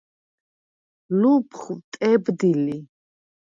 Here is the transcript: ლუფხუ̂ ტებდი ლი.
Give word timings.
ლუფხუ̂ 1.19 1.75
ტებდი 1.91 2.51
ლი. 2.65 2.77